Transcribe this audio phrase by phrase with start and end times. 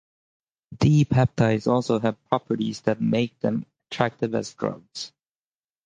[0.75, 5.11] D-peptides also have properties that make them attractive as drugs.